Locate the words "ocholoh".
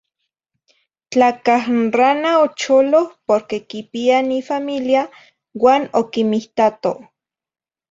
2.45-3.07